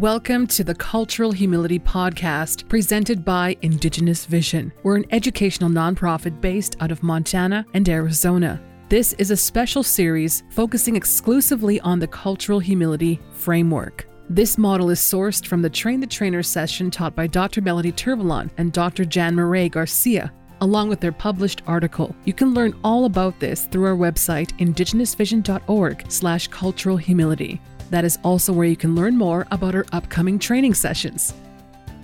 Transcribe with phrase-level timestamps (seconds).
[0.00, 4.72] Welcome to the Cultural Humility Podcast, presented by Indigenous Vision.
[4.82, 8.60] We're an educational nonprofit based out of Montana and Arizona.
[8.88, 14.08] This is a special series focusing exclusively on the cultural humility framework.
[14.28, 17.60] This model is sourced from the Train the Trainer session taught by Dr.
[17.60, 19.04] Melanie Tervalon and Dr.
[19.04, 22.16] Jann Murray Garcia, along with their published article.
[22.24, 27.60] You can learn all about this through our website, indigenousvision.org slash cultural humility.
[27.94, 31.32] That is also where you can learn more about our upcoming training sessions.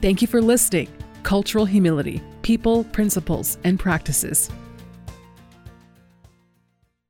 [0.01, 0.89] Thank you for listening.
[1.25, 4.53] Cultural Humility People, Principles, and Practices.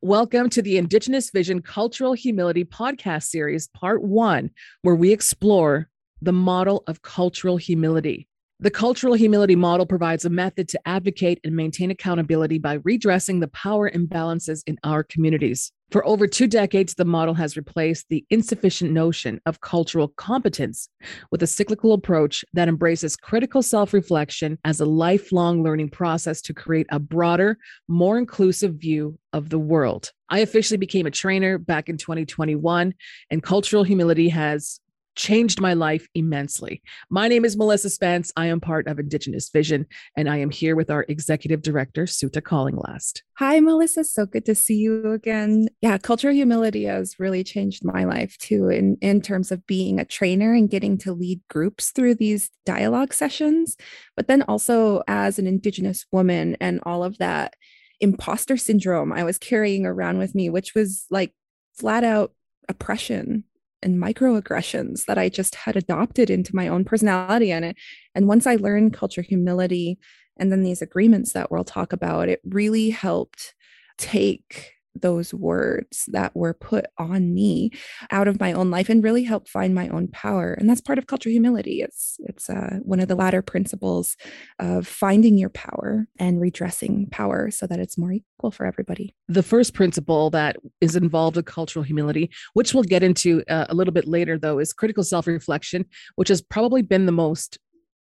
[0.01, 4.48] Welcome to the Indigenous Vision Cultural Humility podcast series, part one,
[4.81, 5.91] where we explore
[6.23, 8.28] the model of cultural humility.
[8.61, 13.48] The cultural humility model provides a method to advocate and maintain accountability by redressing the
[13.48, 15.70] power imbalances in our communities.
[15.91, 20.89] For over two decades, the model has replaced the insufficient notion of cultural competence
[21.33, 26.55] with a cyclical approach that embraces critical self reflection as a lifelong learning process to
[26.55, 30.12] create a broader, more inclusive view of the world.
[30.29, 32.95] I officially became a trainer back in 2021,
[33.31, 34.81] and cultural humility has
[35.21, 36.83] changed my life immensely.
[37.11, 38.33] My name is Melissa Spence.
[38.37, 39.85] I am part of Indigenous Vision,
[40.17, 43.21] and I am here with our executive director, Suta Callinglast.
[43.37, 44.05] Hi, Melissa.
[44.05, 45.69] So good to see you again.
[45.83, 50.07] Yeah, cultural humility has really changed my life too, in, in terms of being a
[50.07, 53.77] trainer and getting to lead groups through these dialogue sessions,
[54.17, 57.57] but then also as an Indigenous woman and all of that
[58.01, 61.35] imposter syndrome I was carrying around with me, which was like
[61.75, 62.33] flat out
[62.71, 63.45] oppression
[63.83, 67.50] and microaggressions that I just had adopted into my own personality.
[67.50, 67.77] And it,
[68.14, 69.98] and once I learned culture humility
[70.36, 73.55] and then these agreements that we'll talk about, it really helped
[73.98, 77.70] take those words that were put on me
[78.10, 80.98] out of my own life and really help find my own power and that's part
[80.98, 81.83] of cultural humility.
[81.83, 84.16] It's it's uh, one of the latter principles
[84.58, 89.14] of finding your power and redressing power so that it's more equal for everybody.
[89.29, 93.74] The first principle that is involved with cultural humility which we'll get into uh, a
[93.74, 95.84] little bit later though is critical self-reflection
[96.17, 97.58] which has probably been the most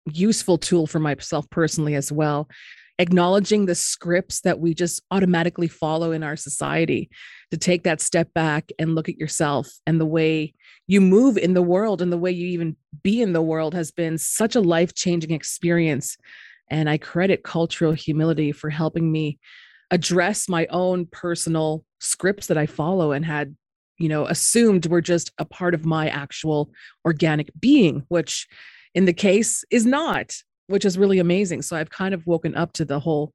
[0.05, 2.47] useful tool for myself personally as well
[2.99, 7.09] acknowledging the scripts that we just automatically follow in our society
[7.51, 10.53] to take that step back and look at yourself and the way
[10.87, 13.91] you move in the world and the way you even be in the world has
[13.91, 16.17] been such a life-changing experience.
[16.69, 19.39] And i credit cultural humility for helping me
[19.91, 23.55] address my own personal scripts that i follow and had
[23.97, 26.69] you know assumed were just a part of my actual
[27.05, 28.47] organic being which
[28.93, 30.33] in the case is not
[30.67, 31.61] which is really amazing.
[31.61, 33.33] So I've kind of woken up to the whole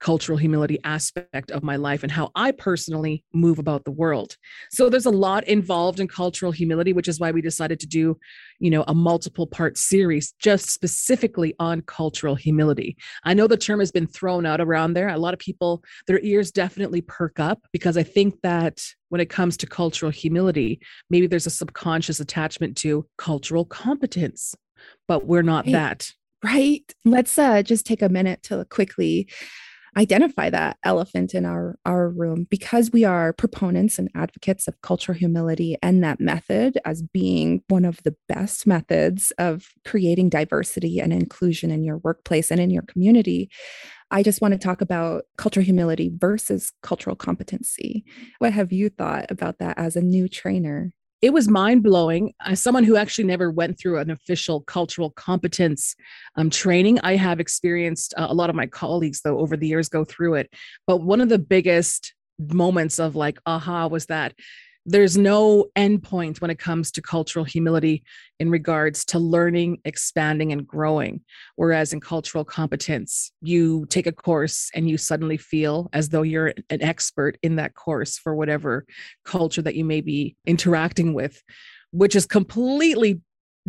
[0.00, 4.36] cultural humility aspect of my life and how I personally move about the world.
[4.70, 8.18] So there's a lot involved in cultural humility, which is why we decided to do,
[8.58, 12.96] you know, a multiple part series just specifically on cultural humility.
[13.24, 15.08] I know the term has been thrown out around there.
[15.08, 19.28] A lot of people, their ears definitely perk up because I think that when it
[19.28, 20.80] comes to cultural humility,
[21.10, 24.54] maybe there's a subconscious attachment to cultural competence,
[25.06, 26.10] but we're not that
[26.44, 26.82] right?
[27.04, 29.28] Let's uh, just take a minute to quickly
[29.96, 35.18] identify that elephant in our our room because we are proponents and advocates of cultural
[35.18, 41.12] humility and that method as being one of the best methods of creating diversity and
[41.12, 43.50] inclusion in your workplace and in your community
[44.10, 48.04] I just want to talk about cultural humility versus cultural competency.
[48.38, 50.92] What have you thought about that as a new trainer?
[51.22, 52.32] It was mind blowing.
[52.40, 55.94] As someone who actually never went through an official cultural competence
[56.36, 59.88] um, training, I have experienced uh, a lot of my colleagues, though, over the years
[59.88, 60.52] go through it.
[60.86, 64.34] But one of the biggest moments of like, aha, was that
[64.86, 68.02] there's no endpoint when it comes to cultural humility
[68.38, 71.20] in regards to learning, expanding, and growing.
[71.56, 76.54] Whereas in cultural competence, you take a course and you suddenly feel as though you're
[76.70, 78.86] an expert in that course for whatever
[79.24, 81.42] culture that you may be interacting with,
[81.92, 83.20] which is completely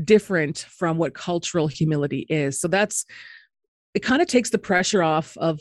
[0.02, 2.60] different from what cultural humility is.
[2.60, 3.06] So that's
[3.94, 5.60] it kind of takes the pressure off of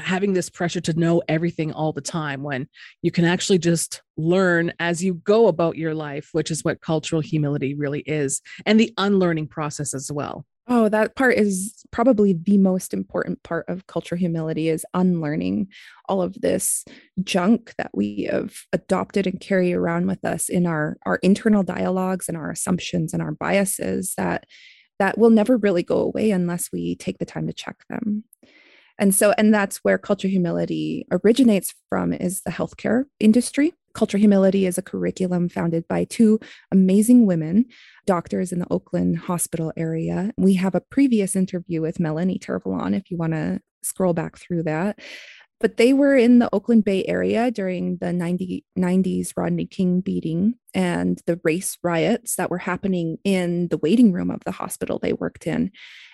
[0.00, 2.68] having this pressure to know everything all the time when
[3.02, 7.20] you can actually just learn as you go about your life, which is what cultural
[7.20, 10.44] humility really is, and the unlearning process as well.
[10.72, 15.66] Oh, that part is probably the most important part of cultural humility is unlearning
[16.08, 16.84] all of this
[17.24, 22.28] junk that we have adopted and carry around with us in our our internal dialogues
[22.28, 24.46] and our assumptions and our biases that
[25.00, 28.22] that will never really go away unless we take the time to check them.
[29.00, 33.72] And so, and that's where culture humility originates from is the healthcare industry.
[33.94, 36.38] Cultural Humility is a curriculum founded by two
[36.70, 37.64] amazing women,
[38.06, 40.32] doctors in the Oakland hospital area.
[40.36, 44.62] We have a previous interview with Melanie Tervalon if you want to scroll back through
[44.62, 45.00] that
[45.60, 50.54] but they were in the Oakland Bay area during the 90, 90s Rodney King beating
[50.72, 55.12] and the race riots that were happening in the waiting room of the hospital they
[55.12, 55.70] worked in.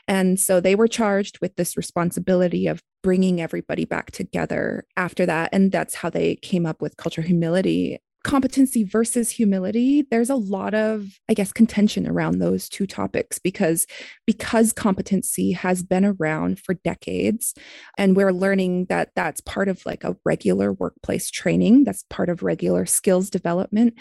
[0.08, 5.50] And so they were charged with this responsibility of bringing everybody back together after that.
[5.52, 10.74] And that's how they came up with cultural humility competency versus humility there's a lot
[10.74, 13.86] of i guess contention around those two topics because
[14.26, 17.54] because competency has been around for decades
[17.96, 22.42] and we're learning that that's part of like a regular workplace training that's part of
[22.42, 23.94] regular skills development.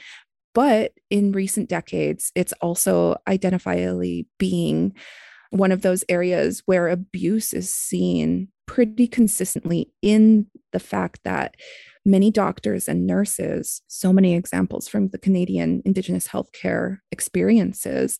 [0.56, 4.95] But in recent decades it's also identifiably being
[5.51, 11.56] one of those areas where abuse is seen pretty consistently in the fact that
[12.06, 18.19] many doctors and nurses, so many examples from the Canadian Indigenous healthcare experiences,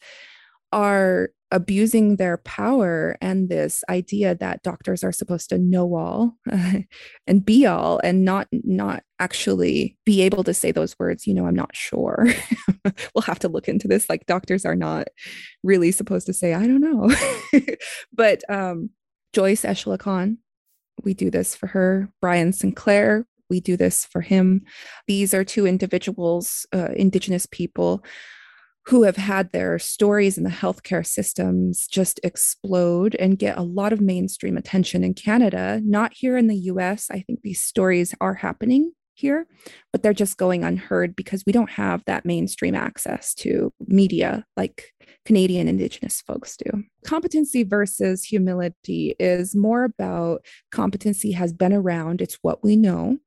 [0.72, 6.36] are abusing their power and this idea that doctors are supposed to know all
[7.28, 11.46] and be all and not not actually be able to say those words you know
[11.46, 12.28] i'm not sure.
[13.16, 14.10] We'll have to look into this.
[14.10, 15.08] Like doctors are not
[15.64, 17.10] really supposed to say i don't know.
[18.14, 18.90] But um
[19.34, 20.38] joyce Echaquan,
[21.04, 22.10] we do this for her.
[22.22, 24.62] Brian sinclair we do this for him.
[25.08, 28.04] These are two individuals, uh, Indigenous people,
[28.88, 33.92] who have had their stories in the healthcare systems just explode and get a lot
[33.92, 37.10] of mainstream attention in Canada, not here in the US.
[37.10, 39.48] I think these stories are happening here,
[39.92, 44.92] but they're just going unheard because we don't have that mainstream access to media like
[45.26, 46.84] Canadian Indigenous folks do.
[47.06, 53.18] Competency versus humility is more about competency has been around, it's what we know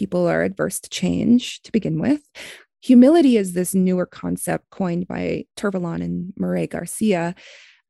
[0.00, 2.22] people are adverse to change to begin with.
[2.80, 7.34] Humility is this newer concept coined by Tervalon and Murray Garcia.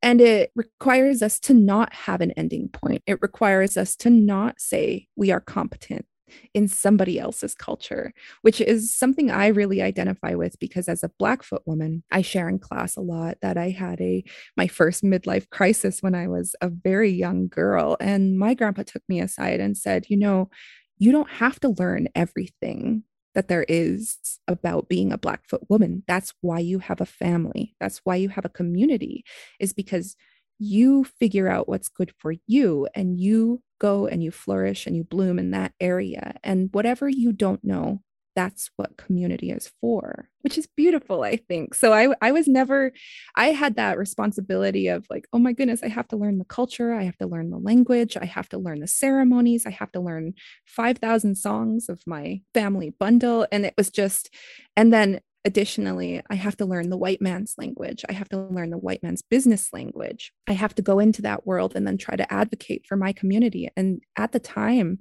[0.02, 3.04] And it requires us to not have an ending point.
[3.06, 6.04] It requires us to not say we are competent
[6.52, 8.12] in somebody else's culture,
[8.42, 12.58] which is something I really identify with because as a Blackfoot woman, I share in
[12.58, 14.24] class a lot that I had a
[14.56, 17.96] my first midlife crisis when I was a very young girl.
[18.00, 20.50] And my grandpa took me aside and said, you know,
[21.00, 23.02] you don't have to learn everything
[23.34, 26.04] that there is about being a Blackfoot woman.
[26.06, 27.74] That's why you have a family.
[27.80, 29.24] That's why you have a community,
[29.58, 30.14] is because
[30.58, 35.02] you figure out what's good for you and you go and you flourish and you
[35.02, 36.36] bloom in that area.
[36.44, 38.02] And whatever you don't know,
[38.40, 41.74] that's what community is for which is beautiful i think.
[41.74, 42.92] So i i was never
[43.36, 46.94] i had that responsibility of like oh my goodness i have to learn the culture
[46.94, 50.00] i have to learn the language i have to learn the ceremonies i have to
[50.00, 50.32] learn
[50.66, 53.46] 5000 songs of my family bundle.
[53.52, 54.34] And it was just
[54.74, 58.70] and then additionally i have to learn the white man's language i have to learn
[58.70, 60.32] the white man's business language.
[60.48, 63.68] I have to go into that world and then try to advocate for my community.
[63.76, 64.98] And at the time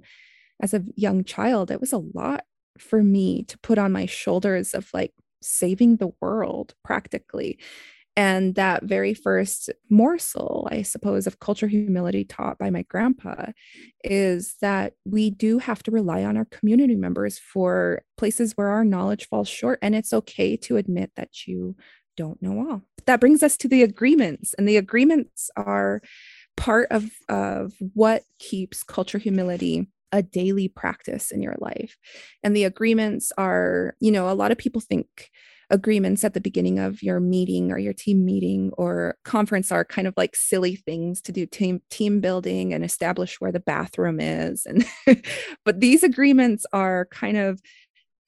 [0.62, 2.44] as a young child it was a lot
[2.78, 5.12] for me to put on my shoulders of like
[5.42, 7.58] saving the world practically.
[8.16, 13.52] And that very first morsel, I suppose, of cultural humility taught by my grandpa
[14.02, 18.84] is that we do have to rely on our community members for places where our
[18.84, 19.78] knowledge falls short.
[19.80, 21.76] And it's okay to admit that you
[22.16, 22.82] don't know all.
[23.06, 24.54] That brings us to the agreements.
[24.54, 26.02] And the agreements are
[26.56, 31.96] part of, of what keeps culture humility a daily practice in your life.
[32.42, 35.30] And the agreements are, you know, a lot of people think
[35.70, 40.08] agreements at the beginning of your meeting or your team meeting or conference are kind
[40.08, 44.66] of like silly things to do team team building and establish where the bathroom is
[44.66, 44.84] and
[45.64, 47.60] but these agreements are kind of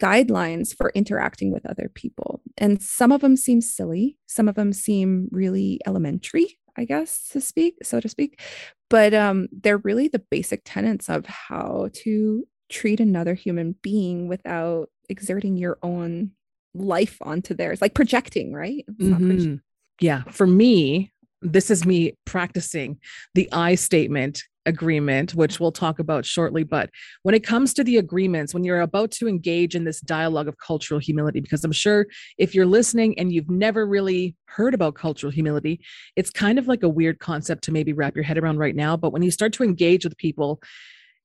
[0.00, 4.72] guidelines for interacting with other people and some of them seem silly some of them
[4.72, 8.40] seem really elementary I guess to speak, so to speak.
[8.88, 14.88] But um, they're really the basic tenets of how to treat another human being without
[15.08, 16.32] exerting your own
[16.74, 18.84] life onto theirs, like projecting, right?
[18.90, 19.56] Mm-hmm.
[20.00, 20.22] Yeah.
[20.24, 21.12] For me,
[21.42, 22.98] this is me practicing
[23.34, 26.62] the I statement agreement, which we'll talk about shortly.
[26.62, 26.90] But
[27.22, 30.58] when it comes to the agreements, when you're about to engage in this dialogue of
[30.58, 32.06] cultural humility, because I'm sure
[32.38, 35.80] if you're listening and you've never really heard about cultural humility,
[36.16, 38.96] it's kind of like a weird concept to maybe wrap your head around right now.
[38.96, 40.60] But when you start to engage with people,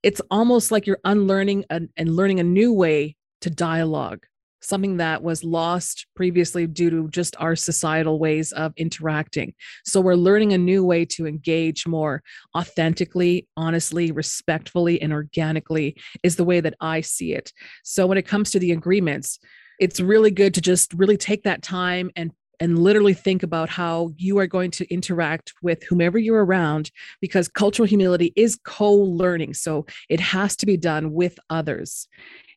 [0.03, 4.25] it's almost like you're unlearning and, and learning a new way to dialogue
[4.61, 9.53] something that was lost previously due to just our societal ways of interacting.
[9.85, 12.23] So we're learning a new way to engage more
[12.55, 17.51] authentically, honestly, respectfully, and organically, is the way that I see it.
[17.83, 19.39] So when it comes to the agreements,
[19.79, 24.11] it's really good to just really take that time and and literally think about how
[24.17, 26.89] you are going to interact with whomever you're around
[27.21, 32.07] because cultural humility is co-learning so it has to be done with others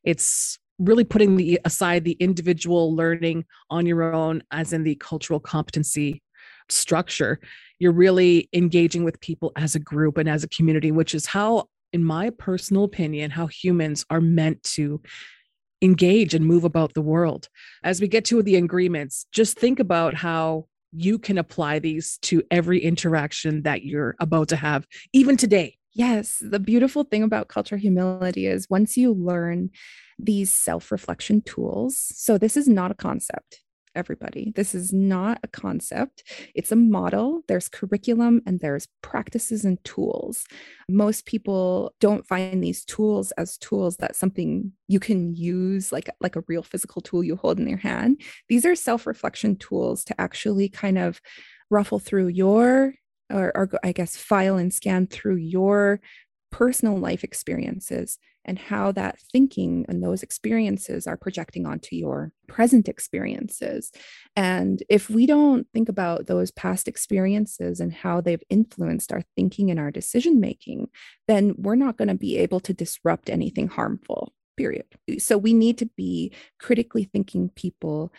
[0.02, 5.38] it's really putting the aside the individual learning on your own as in the cultural
[5.38, 6.22] competency
[6.68, 7.38] structure
[7.78, 11.68] you're really engaging with people as a group and as a community which is how
[11.92, 15.00] in my personal opinion how humans are meant to
[15.82, 17.48] engage and move about the world.
[17.82, 22.42] As we get to the agreements just think about how you can apply these to
[22.50, 25.76] every interaction that you're about to have even today.
[25.94, 29.70] Yes the beautiful thing about cultural humility is once you learn
[30.24, 31.96] these self reflection tools.
[31.96, 33.62] So, this is not a concept,
[33.94, 34.52] everybody.
[34.54, 36.22] This is not a concept.
[36.54, 37.42] It's a model.
[37.48, 40.44] There's curriculum and there's practices and tools.
[40.88, 46.36] Most people don't find these tools as tools that something you can use like like
[46.36, 48.20] a real physical tool you hold in your hand.
[48.48, 51.20] These are self-reflection tools to actually kind of
[51.70, 52.94] ruffle through your
[53.32, 56.00] or, or I guess file and scan through your
[56.50, 62.88] personal life experiences and how that thinking and those experiences are projecting onto your present
[62.88, 63.92] experiences.
[64.34, 69.70] And if we don't think about those past experiences and how they've influenced our thinking
[69.70, 70.88] and our decision making,
[71.28, 74.32] then we're not going to be able to disrupt anything harmful.
[74.56, 74.86] Period.
[75.18, 78.12] So we need to be critically thinking people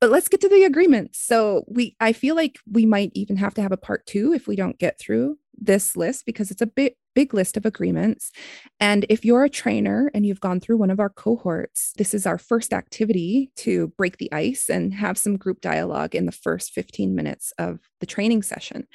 [0.00, 3.54] but let's get to the agreement so we i feel like we might even have
[3.54, 6.66] to have a part two if we don't get through this list because it's a
[6.66, 8.30] big big list of agreements
[8.78, 12.26] and if you're a trainer and you've gone through one of our cohorts this is
[12.26, 16.72] our first activity to break the ice and have some group dialogue in the first
[16.72, 18.86] 15 minutes of the training session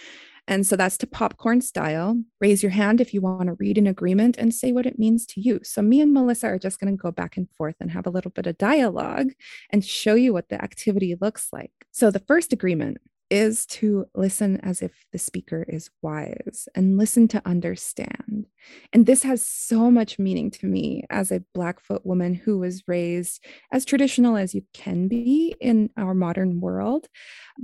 [0.48, 2.22] and so that's to popcorn style.
[2.42, 5.26] Raise your hand if you want to read an agreement and say what it means
[5.28, 5.62] to you.
[5.64, 8.10] So, me and Melissa are just going to go back and forth and have a
[8.10, 9.30] little bit of dialogue
[9.70, 11.72] and show you what the activity looks like.
[11.92, 12.98] So, the first agreement
[13.34, 18.46] is to listen as if the speaker is wise and listen to understand.
[18.94, 23.44] And this has so much meaning to me as a Blackfoot woman who was raised
[23.72, 27.08] as traditional as you can be in our modern world.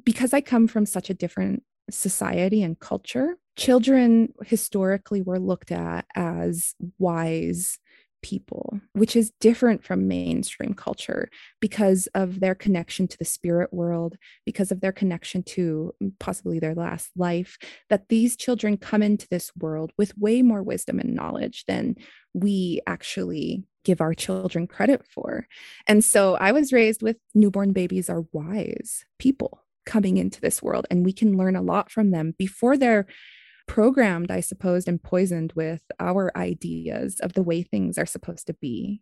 [0.03, 1.61] Because I come from such a different
[1.91, 7.77] society and culture, children historically were looked at as wise
[8.21, 14.17] people, which is different from mainstream culture because of their connection to the spirit world,
[14.45, 17.57] because of their connection to mm, possibly their last life,
[17.89, 21.95] that these children come into this world with way more wisdom and knowledge than
[22.33, 25.47] we actually give our children credit for.
[25.87, 30.85] And so I was raised with newborn babies are wise people coming into this world
[30.91, 33.07] and we can learn a lot from them before they're
[33.69, 38.53] programmed i suppose and poisoned with our ideas of the way things are supposed to
[38.55, 38.99] be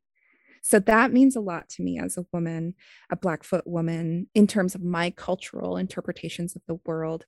[0.61, 2.73] so that means a lot to me as a woman
[3.09, 7.25] a blackfoot woman in terms of my cultural interpretations of the world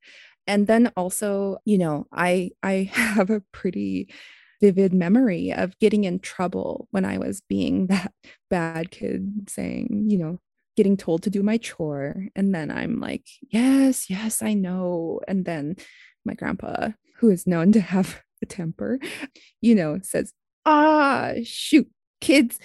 [0.48, 4.13] and then also you know i i have a pretty
[4.60, 8.12] vivid memory of getting in trouble when i was being that
[8.50, 10.39] bad kid saying you know
[10.79, 12.27] getting told to do my chore.
[12.38, 15.19] And then I'm like, yes, yes, I know.
[15.27, 15.75] And then
[16.24, 18.99] my grandpa, who is known to have a temper,
[19.61, 20.33] you know, says,
[20.65, 21.88] ah, shoot,
[22.21, 22.59] kids,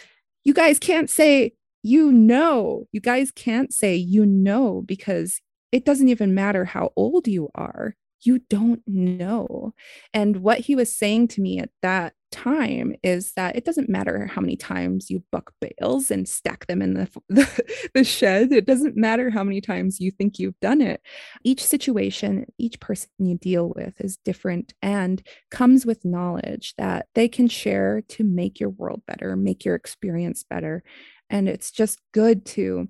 [0.44, 5.40] you guys can't say, you know, you guys can't say, you know, because
[5.73, 7.96] it doesn't even matter how old you are.
[8.25, 9.75] You don't know.
[10.12, 14.26] And what he was saying to me at that time is that it doesn't matter
[14.26, 18.52] how many times you buck bales and stack them in the, the, the, shed.
[18.52, 21.00] It doesn't matter how many times you think you've done it.
[21.45, 27.28] Each situation, each person you deal with is different and comes with knowledge that they
[27.28, 30.83] can share to make your world better, make your experience better.
[31.31, 32.88] And it's just good to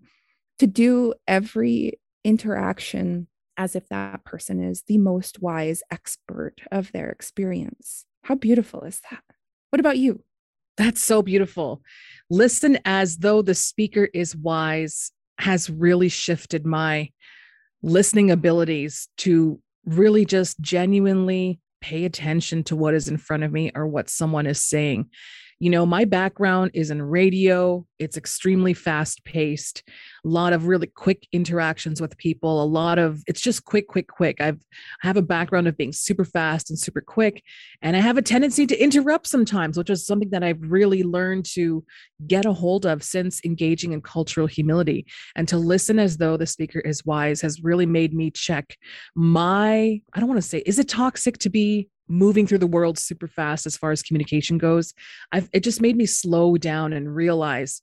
[0.61, 7.11] to do every interaction as if that person is the most wise expert of their
[7.11, 8.05] experience.
[8.25, 9.23] How beautiful is that?
[9.71, 10.23] What about you?
[10.77, 11.83] That's so beautiful.
[12.31, 17.11] Listen as though the speaker is wise has really shifted my
[17.83, 23.71] listening abilities to really just genuinely pay attention to what is in front of me
[23.75, 25.11] or what someone is saying.
[25.65, 27.87] You know, my background is in radio.
[27.99, 29.83] It's extremely fast paced,
[30.23, 34.07] a lot of really quick interactions with people, a lot of it's just quick, quick,
[34.07, 34.43] quick.
[34.43, 34.61] I've
[35.03, 37.43] I have a background of being super fast and super quick,
[37.81, 41.47] and I have a tendency to interrupt sometimes, which is something that I've really learned
[41.55, 41.83] to
[42.27, 46.47] get a hold of since engaging in cultural humility and to listen as though the
[46.47, 48.77] speaker is wise has really made me check
[49.15, 52.99] my I don't want to say is it toxic to be moving through the world
[52.99, 54.93] super fast as far as communication goes
[55.33, 57.83] I've, it just made me slow down and realize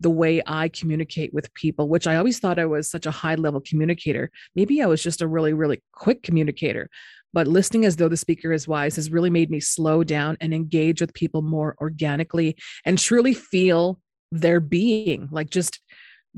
[0.00, 3.34] the way i communicate with people which i always thought i was such a high
[3.34, 4.30] level communicator.
[4.54, 6.88] Maybe i was just a really really quick communicator
[7.34, 10.54] but listening as though the speaker is wise has really made me slow down and
[10.54, 14.00] engage with people more organically and truly feel
[14.32, 15.80] their being like just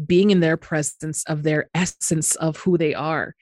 [0.07, 3.35] being in their presence of their essence of who they are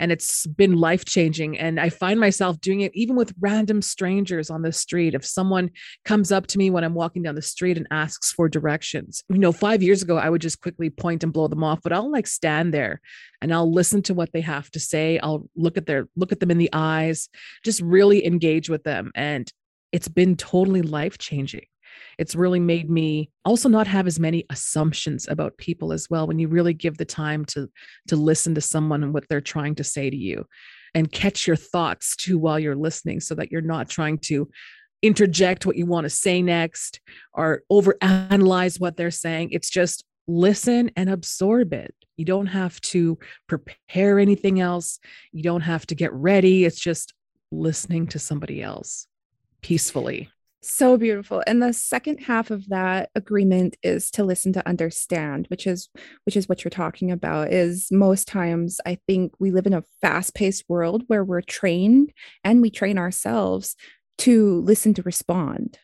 [0.00, 4.50] and it's been life changing and i find myself doing it even with random strangers
[4.50, 5.14] on the street.
[5.14, 5.70] If someone
[6.04, 9.38] comes up to me when i'm walking down the street and asks for directions you
[9.38, 12.10] know 5 years ago i would just quickly point and blow them off but i'll
[12.10, 13.00] like stand there
[13.40, 15.18] and i'll listen to what they have to say.
[15.18, 17.28] I'll look at their look at them in the eyes
[17.64, 19.10] just really engage with them.
[19.14, 19.50] And
[19.92, 21.66] it's been totally life changing
[22.18, 26.38] it's really made me also not have as many assumptions about people as well when
[26.38, 27.68] you really give the time to
[28.08, 30.44] to listen to someone and what they're trying to say to you
[30.94, 34.48] and catch your thoughts too while you're listening so that you're not trying to
[35.02, 37.00] interject what you want to say next
[37.32, 39.50] or overanalyze what they're saying.
[39.52, 41.94] It's just listen and absorb it.
[42.16, 44.98] You don't have to prepare anything else.
[45.32, 46.64] You don't have to get ready.
[46.64, 47.14] It's just
[47.50, 49.06] listening to somebody else
[49.62, 50.28] peacefully
[50.62, 51.42] so beautiful.
[51.46, 55.88] And the second half of that agreement is to listen to understand, which is
[56.24, 59.84] which is what you're talking about is most times I think we live in a
[60.00, 62.12] fast-paced world where we're trained
[62.44, 63.74] and we train ourselves
[64.18, 65.78] to listen to respond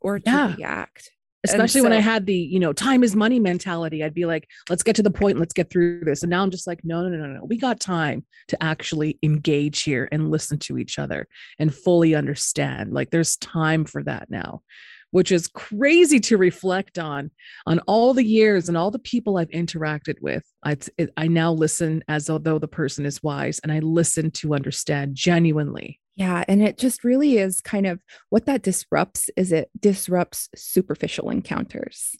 [0.00, 0.54] or to yeah.
[0.56, 1.10] react
[1.44, 4.04] especially so, when I had the, you know, time is money mentality.
[4.04, 6.22] I'd be like, let's get to the point, let's get through this.
[6.22, 7.44] And now I'm just like, no, no, no, no.
[7.44, 11.26] We got time to actually engage here and listen to each other
[11.58, 12.92] and fully understand.
[12.92, 14.62] Like there's time for that now,
[15.10, 17.30] which is crazy to reflect on
[17.66, 20.44] on all the years and all the people I've interacted with.
[20.64, 20.76] I
[21.16, 25.98] I now listen as though the person is wise and I listen to understand genuinely
[26.16, 26.44] yeah.
[26.46, 28.00] And it just really is kind of
[28.30, 32.16] what that disrupts is it disrupts superficial encounters.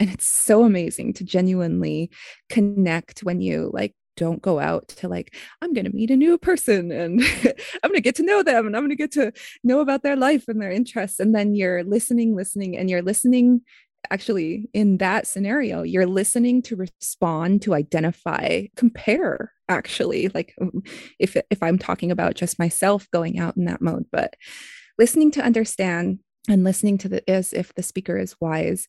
[0.00, 2.10] And it's so amazing to genuinely
[2.48, 6.36] connect when you like don't go out to like i'm going to meet a new
[6.36, 7.22] person and
[7.82, 9.32] i'm going to get to know them and i'm going to get to
[9.64, 13.62] know about their life and their interests and then you're listening listening and you're listening
[14.10, 20.82] actually in that scenario you're listening to respond to identify compare actually like um,
[21.18, 24.34] if if i'm talking about just myself going out in that mode but
[24.98, 28.88] listening to understand and listening to the as if the speaker is wise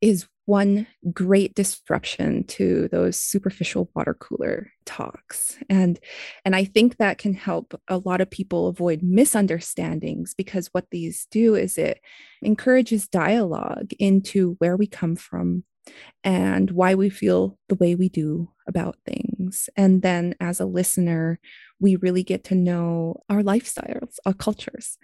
[0.00, 5.56] is one great disruption to those superficial water cooler talks.
[5.68, 6.00] And
[6.44, 11.26] and i think that can help a lot of people avoid misunderstandings because what these
[11.30, 12.00] do is it
[12.42, 15.64] encourages dialogue into where we come from
[16.24, 19.68] and why we feel the way we do about things.
[19.76, 21.38] And then as a listener
[21.80, 24.98] we really get to know our lifestyles our cultures.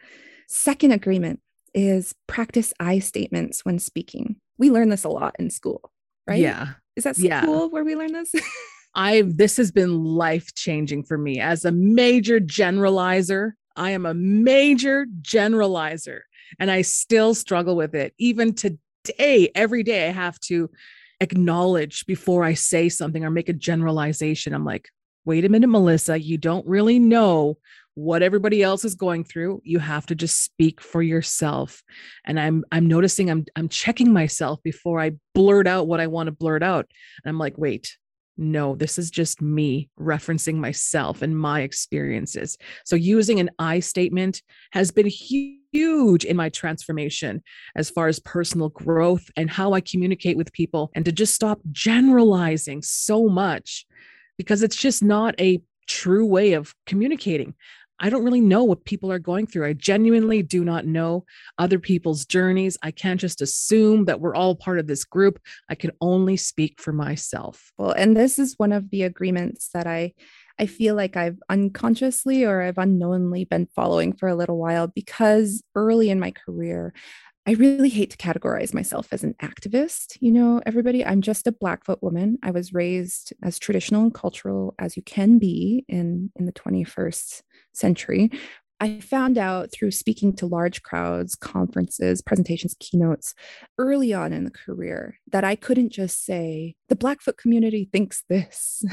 [0.48, 1.40] Second agreement
[1.74, 5.90] is practice i statements when speaking we learn this a lot in school,
[6.27, 6.40] right?
[6.40, 6.71] Yeah.
[6.97, 7.66] Is that school yeah.
[7.66, 8.35] where we learn this?
[8.94, 13.53] I've this has been life changing for me as a major generalizer.
[13.77, 16.21] I am a major generalizer
[16.59, 18.14] and I still struggle with it.
[18.18, 20.71] Even today, every day, I have to
[21.21, 24.55] acknowledge before I say something or make a generalization.
[24.55, 24.88] I'm like,
[25.25, 27.59] wait a minute, Melissa, you don't really know
[27.98, 31.82] what everybody else is going through you have to just speak for yourself.
[32.24, 36.28] And i'm i'm noticing i'm i'm checking myself before i blurt out what i want
[36.28, 36.87] to blurt out.
[37.24, 37.98] And i'm like wait
[38.37, 42.56] no this is just me referencing myself and my experiences.
[42.84, 47.42] So using an i statement has been huge in my transformation
[47.74, 51.58] as far as personal growth and how i communicate with people and to just stop
[51.72, 53.87] generalizing so much
[54.37, 57.54] because it's just not a true way of communicating.
[58.00, 59.66] I don't really know what people are going through.
[59.66, 61.24] I genuinely do not know
[61.58, 62.76] other people's journeys.
[62.82, 65.40] I can't just assume that we're all part of this group.
[65.68, 67.72] I can only speak for myself.
[67.78, 70.14] Well, and this is one of the agreements that I
[70.61, 75.62] I feel like I've unconsciously or I've unknowingly been following for a little while because
[75.76, 76.92] early in my career,
[77.46, 80.18] I really hate to categorize myself as an activist.
[80.20, 82.38] You know, everybody, I'm just a Blackfoot woman.
[82.42, 87.42] I was raised as traditional and cultural as you can be in, in the 21st
[87.72, 88.31] century.
[88.81, 93.35] I found out through speaking to large crowds, conferences, presentations, keynotes
[93.77, 98.85] early on in the career that I couldn't just say, the Blackfoot community thinks this,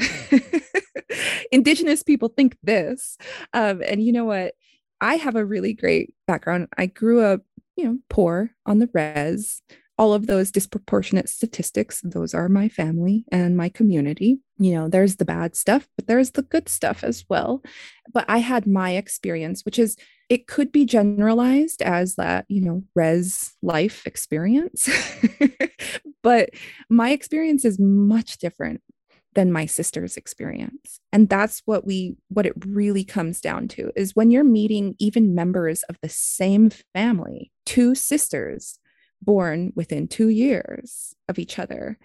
[1.52, 3.16] Indigenous people think this.
[3.52, 4.54] Um, and you know what?
[5.00, 6.68] I have a really great background.
[6.76, 7.42] I grew up,
[7.76, 9.62] you know, poor on the res
[9.98, 14.40] all of those disproportionate statistics, those are my family and my community.
[14.58, 17.62] You know, there's the bad stuff, but there's the good stuff as well.
[18.12, 19.96] But I had my experience, which is
[20.28, 24.88] it could be generalized as that, you know, res life experience.
[26.22, 26.50] but
[26.90, 28.82] my experience is much different
[29.36, 34.16] than my sister's experience and that's what we what it really comes down to is
[34.16, 38.80] when you're meeting even members of the same family two sisters
[39.22, 41.96] born within two years of each other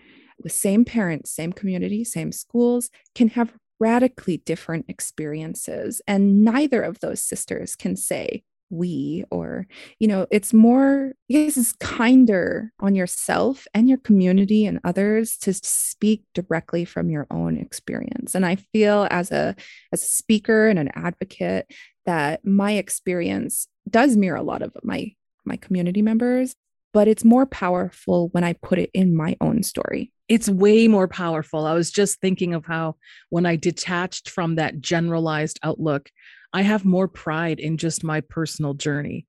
[0.43, 6.01] with same parents, same community, same schools, can have radically different experiences.
[6.07, 9.67] And neither of those sisters can say, we or
[9.99, 15.37] you know it's more I guess it's kinder on yourself and your community and others
[15.39, 18.33] to speak directly from your own experience.
[18.33, 19.55] And i feel as a
[19.91, 21.71] as a speaker and an advocate
[22.05, 25.11] that my experience does mirror a lot of my
[25.45, 26.55] my community members
[26.93, 30.11] but it's more powerful when I put it in my own story.
[30.27, 31.65] It's way more powerful.
[31.65, 32.95] I was just thinking of how
[33.29, 36.09] when I detached from that generalized outlook,
[36.53, 39.25] I have more pride in just my personal journey.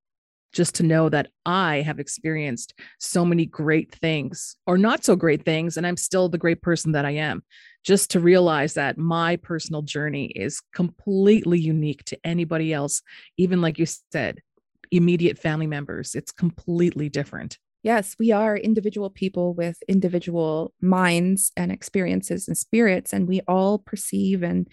[0.53, 5.47] Just to know that I have experienced so many great things or not so great
[5.47, 7.43] things, and I'm still the great person that I am.
[7.85, 13.01] Just to realize that my personal journey is completely unique to anybody else,
[13.39, 14.41] even like you said,
[14.93, 16.15] immediate family members.
[16.15, 17.59] It's completely different.
[17.83, 23.79] Yes, we are individual people with individual minds and experiences and spirits, and we all
[23.79, 24.69] perceive and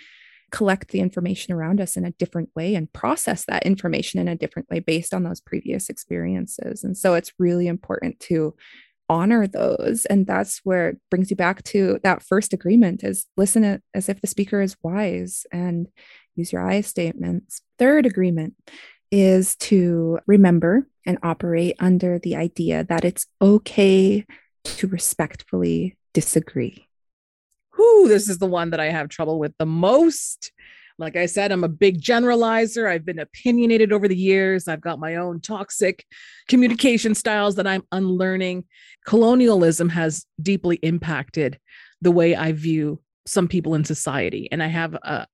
[0.51, 4.35] collect the information around us in a different way and process that information in a
[4.35, 6.83] different way based on those previous experiences.
[6.83, 8.55] And so it's really important to
[9.09, 10.05] honor those.
[10.05, 14.21] And that's where it brings you back to that first agreement is listen as if
[14.21, 15.87] the speaker is wise and
[16.35, 17.61] use your I statements.
[17.79, 18.53] Third agreement
[19.11, 24.25] is to remember and operate under the idea that it's okay
[24.63, 26.87] to respectfully disagree.
[27.77, 30.51] Whoo, this is the one that I have trouble with the most.
[30.97, 32.89] Like I said, I'm a big generalizer.
[32.89, 34.67] I've been opinionated over the years.
[34.67, 36.05] I've got my own toxic
[36.49, 38.65] communication styles that I'm unlearning.
[39.05, 41.57] Colonialism has deeply impacted
[42.01, 44.49] the way I view some people in society.
[44.51, 45.25] And I have a,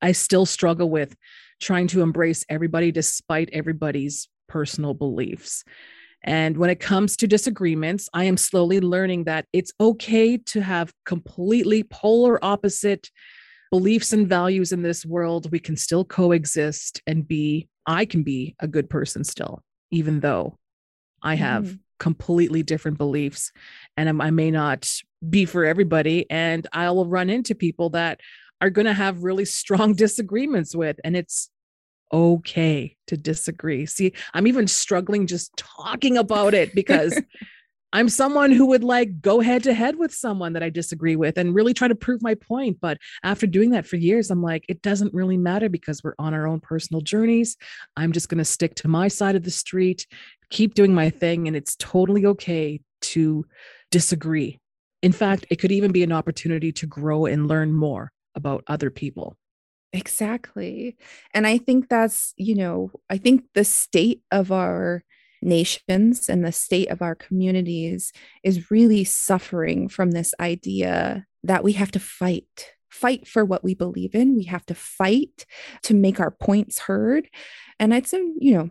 [0.00, 1.14] I still struggle with
[1.62, 5.64] trying to embrace everybody despite everybody's personal beliefs.
[6.24, 10.92] And when it comes to disagreements, I am slowly learning that it's okay to have
[11.06, 13.10] completely polar opposite
[13.70, 15.50] beliefs and values in this world.
[15.50, 20.58] We can still coexist and be, I can be a good person still, even though
[21.22, 21.78] I have mm.
[21.98, 23.50] completely different beliefs
[23.96, 24.92] and I may not
[25.28, 26.26] be for everybody.
[26.30, 28.20] And I will run into people that
[28.60, 31.00] are going to have really strong disagreements with.
[31.02, 31.50] And it's
[32.12, 33.86] okay to disagree.
[33.86, 37.20] See, I'm even struggling just talking about it because
[37.94, 41.36] I'm someone who would like go head to head with someone that I disagree with
[41.36, 42.78] and really try to prove my point.
[42.80, 46.32] But after doing that for years, I'm like, it doesn't really matter because we're on
[46.32, 47.56] our own personal journeys.
[47.96, 50.06] I'm just going to stick to my side of the street,
[50.48, 51.46] keep doing my thing.
[51.46, 53.44] And it's totally okay to
[53.90, 54.58] disagree.
[55.02, 58.90] In fact, it could even be an opportunity to grow and learn more about other
[58.90, 59.36] people.
[59.92, 60.96] Exactly.
[61.34, 65.04] And I think that's, you know, I think the state of our
[65.42, 71.72] nations and the state of our communities is really suffering from this idea that we
[71.72, 74.36] have to fight fight for what we believe in.
[74.36, 75.46] We have to fight
[75.84, 77.28] to make our points heard.
[77.78, 78.70] And it's a you know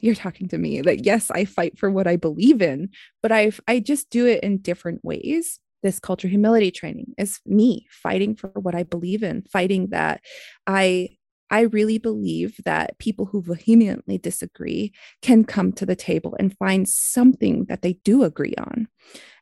[0.00, 2.88] you're talking to me that yes i fight for what i believe in
[3.22, 7.86] but i've i just do it in different ways this culture humility training is me
[7.90, 10.20] fighting for what I believe in, fighting that
[10.66, 11.10] I
[11.50, 16.86] I really believe that people who vehemently disagree can come to the table and find
[16.86, 18.86] something that they do agree on.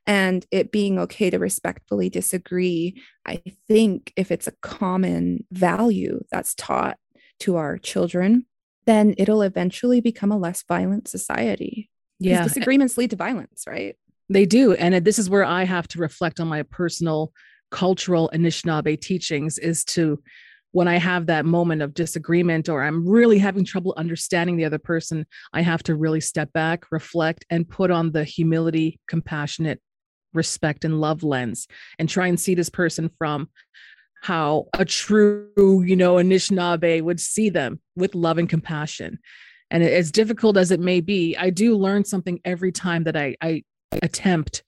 [0.06, 6.54] And it being okay to respectfully disagree, I think if it's a common value that's
[6.54, 6.98] taught
[7.40, 8.46] to our children,
[8.86, 11.90] then it'll eventually become a less violent society.
[12.20, 12.40] Yeah.
[12.40, 13.96] Eh disagreements lead to violence, right?
[14.28, 14.74] They do.
[14.74, 17.32] And this is where I have to reflect on my personal
[17.70, 20.22] cultural Anishinaabe teachings is to
[20.72, 24.78] when I have that moment of disagreement or I'm really having trouble understanding the other
[24.78, 29.80] person, I have to really step back, reflect, and put on the humility, compassionate,
[30.34, 31.66] respect, and love lens
[31.98, 33.48] and try and see this person from
[34.22, 39.18] how a true, you know, Anishinaabe would see them with love and compassion.
[39.70, 43.36] And as difficult as it may be, I do learn something every time that I,
[43.40, 43.62] I
[44.02, 44.62] attempt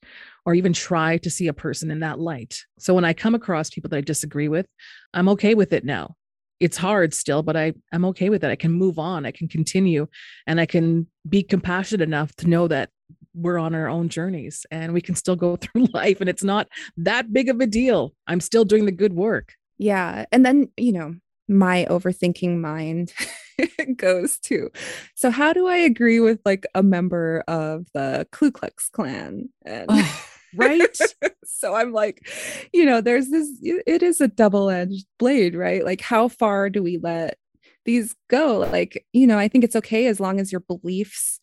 [0.44, 2.64] or even try to see a person in that light.
[2.78, 4.66] So when I come across people that I disagree with,
[5.12, 6.14] I'm okay with it now.
[6.60, 8.50] It's hard still, but I, I'm okay with it.
[8.50, 10.08] I can move on, I can continue,
[10.46, 12.90] and I can be compassionate enough to know that
[13.34, 16.68] we're on our own journeys and we can still go through life and it's not
[16.96, 18.14] that big of a deal.
[18.26, 19.52] I'm still doing the good work.
[19.78, 20.24] Yeah.
[20.32, 21.14] And then, you know,
[21.48, 23.12] my overthinking mind
[23.96, 24.70] goes to.
[25.14, 29.48] So how do I agree with like a member of the Ku Klux Klan?
[29.64, 30.98] And oh, right.
[31.44, 32.28] so I'm like,
[32.72, 35.84] you know, there's this it is a double-edged blade, right?
[35.84, 37.38] Like how far do we let
[37.84, 38.58] these go?
[38.58, 41.40] Like, you know, I think it's okay as long as your beliefs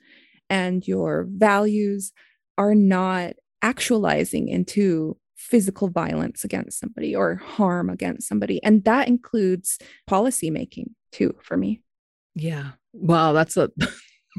[0.49, 2.13] and your values
[2.57, 8.63] are not actualizing into physical violence against somebody or harm against somebody.
[8.63, 11.81] And that includes policy making too, for me.
[12.35, 12.71] Yeah.
[12.93, 13.33] Wow.
[13.33, 13.69] That's a.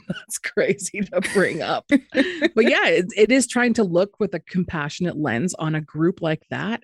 [0.09, 1.87] that's crazy to bring up.
[1.89, 2.01] but
[2.69, 6.43] yeah, it, it is trying to look with a compassionate lens on a group like
[6.51, 6.83] that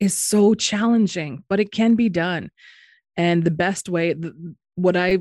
[0.00, 2.50] is so challenging, but it can be done.
[3.16, 5.18] And the best way, the, what I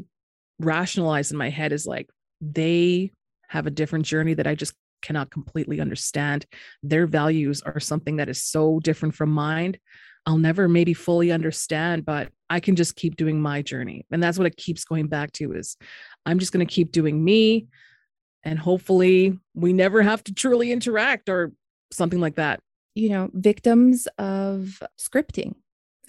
[0.60, 3.12] rationalize in my head is like, they
[3.50, 6.46] have a different journey that I just cannot completely understand.
[6.84, 9.78] Their values are something that is so different from mine.
[10.26, 14.06] I'll never maybe fully understand, but I can just keep doing my journey.
[14.12, 15.78] And that's what it keeps going back to is
[16.26, 17.68] I'm just going to keep doing me
[18.44, 21.54] and hopefully we never have to truly interact or
[21.94, 22.60] something like that.
[22.94, 25.54] You know, victims of scripting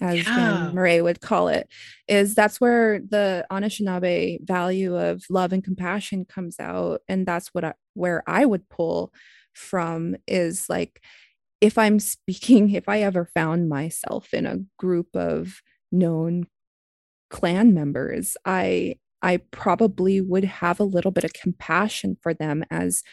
[0.01, 0.69] as yeah.
[0.73, 1.69] Murray would call it,
[2.09, 7.01] is that's where the Anishinaabe value of love and compassion comes out.
[7.07, 9.13] And that's what I, where I would pull
[9.53, 11.01] from is like,
[11.61, 15.61] if I'm speaking, if I ever found myself in a group of
[15.93, 16.47] known
[17.29, 23.03] Klan members, I I probably would have a little bit of compassion for them as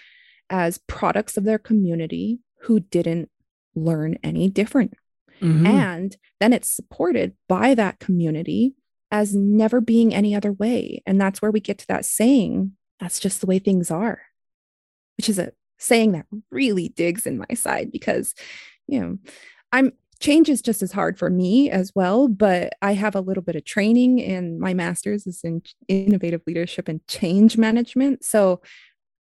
[0.49, 3.31] as products of their community who didn't
[3.75, 4.95] learn any different
[5.41, 5.67] Mm-hmm.
[5.67, 8.75] And then it's supported by that community
[9.11, 11.03] as never being any other way.
[11.07, 14.21] And that's where we get to that saying, that's just the way things are,
[15.17, 18.35] which is a saying that really digs in my side because,
[18.87, 19.19] you know,
[19.73, 23.43] I'm change is just as hard for me as well, but I have a little
[23.43, 28.25] bit of training in my master's is in innovative leadership and change management.
[28.25, 28.61] So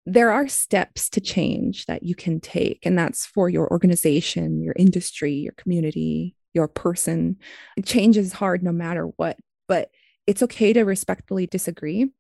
[0.05, 4.75] there are steps to change that you can take, and that's for your organization, your
[4.77, 7.38] industry, your community, your person.
[7.85, 9.89] Change is hard no matter what, but
[10.27, 12.12] it's okay to respectfully disagree.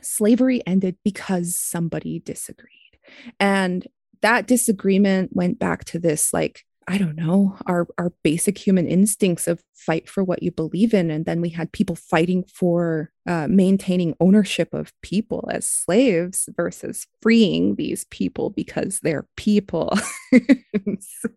[0.00, 2.70] Slavery ended because somebody disagreed.
[3.40, 3.86] And
[4.20, 9.46] that disagreement went back to this like I don't know, our our basic human instincts
[9.46, 13.46] of fight for what you believe in, and then we had people fighting for uh,
[13.48, 19.96] maintaining ownership of people as slaves versus freeing these people because they're people.
[20.32, 21.28] so,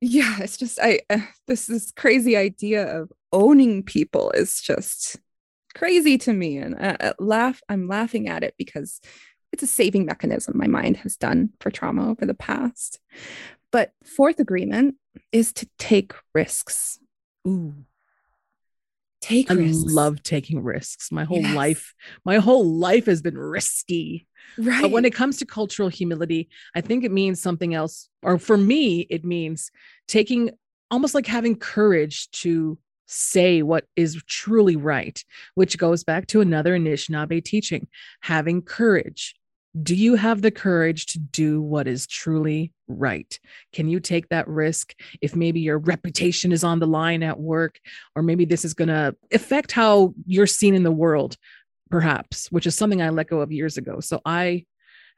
[0.00, 5.16] yeah, it's just I uh, this this crazy idea of owning people is just
[5.74, 7.60] crazy to me, and I, I laugh.
[7.68, 9.00] I'm laughing at it because
[9.52, 13.00] it's a saving mechanism my mind has done for trauma over the past.
[13.70, 14.96] But fourth agreement
[15.32, 16.98] is to take risks.
[17.46, 17.74] Ooh.
[19.20, 19.60] Take risks.
[19.60, 19.92] I risks.
[19.92, 21.10] love taking risks.
[21.10, 21.54] My whole yes.
[21.54, 24.26] life, my whole life has been risky.
[24.56, 24.82] Right.
[24.82, 28.08] But when it comes to cultural humility, I think it means something else.
[28.22, 29.70] Or for me, it means
[30.06, 30.50] taking
[30.90, 35.22] almost like having courage to say what is truly right,
[35.54, 37.88] which goes back to another Anishinaabe teaching
[38.20, 39.34] having courage.
[39.82, 43.38] Do you have the courage to do what is truly right?
[43.72, 47.78] Can you take that risk if maybe your reputation is on the line at work,
[48.16, 51.36] or maybe this is going to affect how you're seen in the world,
[51.90, 54.00] perhaps, which is something I let go of years ago.
[54.00, 54.64] So I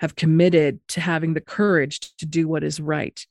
[0.01, 3.25] have committed to having the courage to do what is right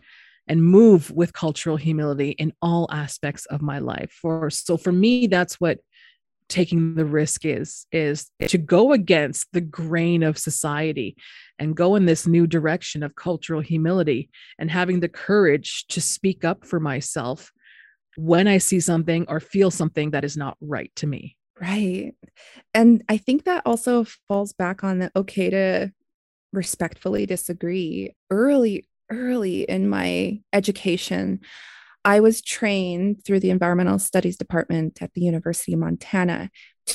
[0.48, 4.12] and move with cultural humility in all aspects of my life.
[4.12, 5.80] For so for me, that's what
[6.50, 11.16] taking the risk is is to go against the grain of society
[11.60, 16.44] and go in this new direction of cultural humility and having the courage to speak
[16.44, 17.52] up for myself
[18.18, 21.36] when i see something or feel something that is not right to me.
[21.62, 22.14] Right.
[22.74, 25.92] And i think that also falls back on the okay to
[26.52, 31.42] respectfully disagree early early in my education
[32.06, 36.50] I was trained through the environmental studies department at the University of Montana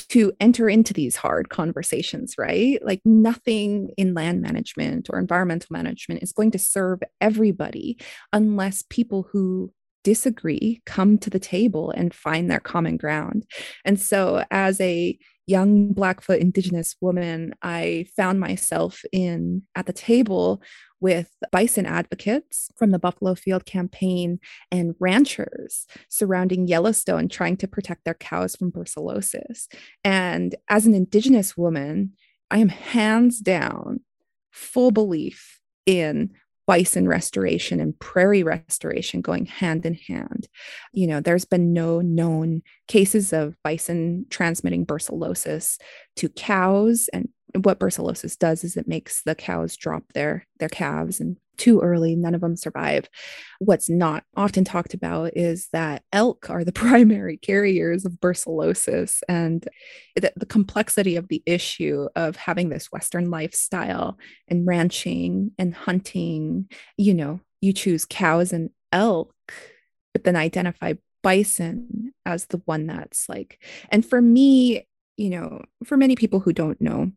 [0.09, 2.83] to enter into these hard conversations, right?
[2.83, 7.97] Like nothing in land management or environmental management is going to serve everybody
[8.33, 9.71] unless people who
[10.03, 13.45] disagree come to the table and find their common ground.
[13.83, 20.61] And so, as a young Blackfoot Indigenous woman, I found myself in at the table
[20.99, 24.39] with bison advocates from the Buffalo Field campaign
[24.71, 29.67] and ranchers surrounding Yellowstone trying to protect their cows from brucellosis.
[30.03, 32.13] And as an Indigenous woman,
[32.49, 34.01] I am hands down
[34.51, 36.31] full belief in
[36.67, 40.47] bison restoration and prairie restoration going hand in hand.
[40.93, 45.77] You know, there's been no known cases of bison transmitting brucellosis
[46.17, 47.29] to cows and
[47.63, 52.15] what brucellosis does is it makes the cows drop their their calves and too early
[52.15, 53.09] none of them survive.
[53.59, 59.67] What's not often talked about is that elk are the primary carriers of brucellosis and
[60.15, 66.69] the, the complexity of the issue of having this western lifestyle and ranching and hunting.
[66.97, 69.33] You know you choose cows and elk
[70.13, 74.87] but then identify bison as the one that's like and for me
[75.17, 77.11] you know for many people who don't know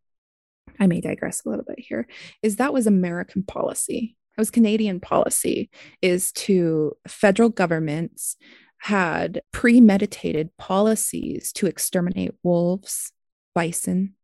[0.79, 2.07] I may digress a little bit here,
[2.43, 4.17] is that was American policy.
[4.37, 8.37] That was Canadian policy, is to federal governments
[8.79, 13.13] had premeditated policies to exterminate wolves,
[13.55, 14.15] bison,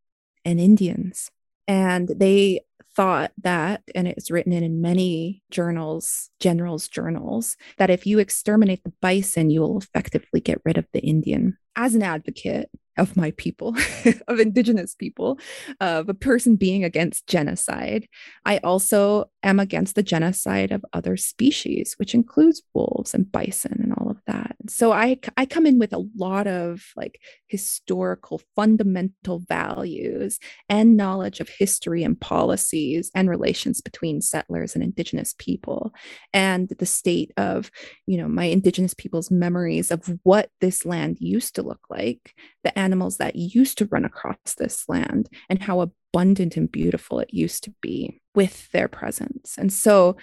[0.44, 1.30] and Indians.
[1.66, 2.61] And they
[2.94, 8.85] thought that, and it's written in, in many journals, generals' journals, that if you exterminate
[8.85, 11.59] the bison, you will effectively get rid of the Indian.
[11.74, 13.76] As an advocate, of my people,
[14.28, 15.38] of indigenous people,
[15.80, 18.09] of a person being against genocide.
[18.44, 23.92] I also am against the genocide of other species, which includes wolves and bison and
[23.94, 24.57] all of that.
[24.68, 31.40] So I I come in with a lot of like historical fundamental values and knowledge
[31.40, 35.92] of history and policies and relations between settlers and indigenous people
[36.33, 37.70] and the state of,
[38.07, 42.76] you know, my indigenous people's memories of what this land used to look like, the
[42.85, 47.64] animals that used to run across this land and how abundant and beautiful it used
[47.64, 49.57] to be with their presence.
[49.59, 50.16] And so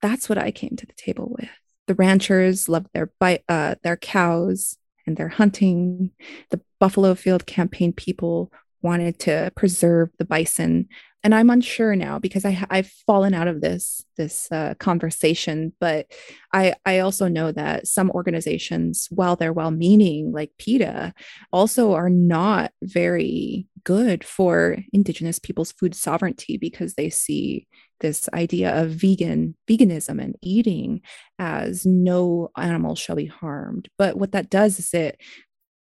[0.00, 1.50] that's what I came to the table with.
[1.86, 3.10] The ranchers loved their
[3.48, 6.12] uh, their cows and their hunting.
[6.50, 10.88] The Buffalo Field campaign people wanted to preserve the bison
[11.22, 16.06] and i'm unsure now because i i've fallen out of this this uh, conversation but
[16.52, 21.12] i i also know that some organizations while they're well meaning like peta
[21.52, 27.66] also are not very good for indigenous people's food sovereignty because they see
[28.00, 31.00] this idea of vegan veganism and eating
[31.38, 33.88] as no animal shall be harmed.
[33.98, 35.20] But what that does is it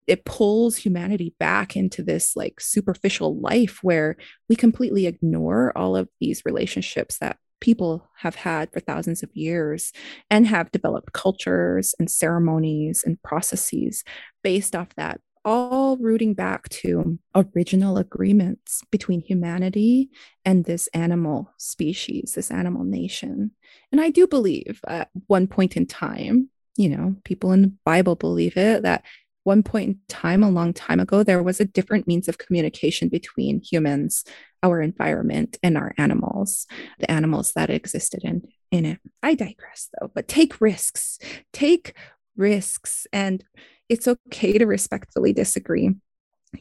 [0.08, 4.18] it pulls humanity back into this like superficial life where
[4.50, 9.94] we completely ignore all of these relationships that people have had for thousands of years
[10.30, 14.04] and have developed cultures and ceremonies and processes
[14.44, 20.10] based off that all rooting back to original agreements between humanity
[20.46, 23.52] and this animal species, this animal nation.
[23.92, 28.16] And I do believe at one point in time, you know, people in the Bible
[28.16, 29.04] believe it that
[29.44, 33.10] one point in time, a long time ago, there was a different means of communication
[33.10, 34.24] between humans,
[34.62, 36.66] our environment, and our animals,
[37.00, 39.00] the animals that existed in, in it.
[39.22, 41.20] I digress though, but take risks.
[41.52, 41.96] Take
[42.36, 43.06] risks.
[43.12, 43.44] And
[43.90, 45.92] it's okay to respectfully disagree.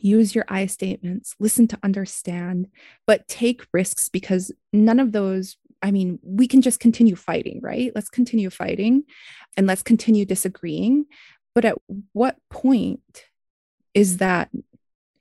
[0.01, 2.69] Use your I statements, listen to understand,
[3.07, 7.91] but take risks because none of those I mean, we can just continue fighting, right?
[7.93, 9.03] Let's continue fighting
[9.57, 11.07] and let's continue disagreeing.
[11.55, 11.77] But at
[12.13, 13.25] what point
[13.95, 14.51] is that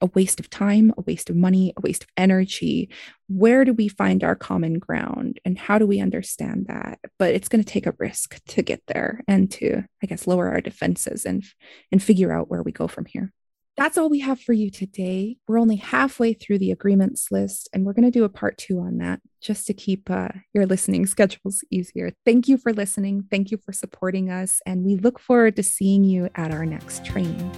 [0.02, 2.90] a waste of time, a waste of money, a waste of energy?
[3.28, 7.00] Where do we find our common ground and how do we understand that?
[7.20, 10.50] But it's going to take a risk to get there and to, I guess, lower
[10.50, 11.44] our defenses and,
[11.92, 13.32] and figure out where we go from here.
[13.78, 15.38] That's all we have for you today.
[15.48, 18.80] We're only halfway through the agreements list, and we're going to do a part two
[18.80, 22.12] on that just to keep uh, your listening schedules easier.
[22.26, 23.28] Thank you for listening.
[23.32, 27.06] Thank you for supporting us, and we look forward to seeing you at our next
[27.06, 27.50] training.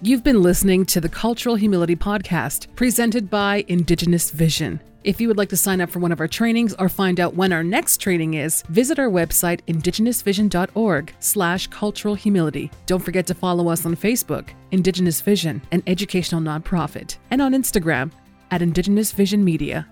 [0.00, 4.80] You've been listening to the Cultural Humility Podcast, presented by Indigenous Vision.
[5.04, 7.34] If you would like to sign up for one of our trainings or find out
[7.34, 12.70] when our next training is, visit our website indigenousvision.org slash cultural humility.
[12.86, 18.10] Don't forget to follow us on Facebook, Indigenous Vision, an educational nonprofit, and on Instagram
[18.50, 19.86] at Indigenous Vision Media.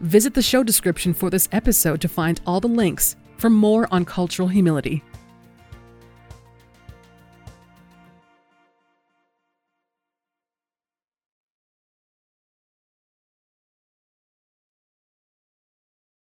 [0.00, 4.04] Visit the show description for this episode to find all the links for more on
[4.04, 5.04] cultural humility.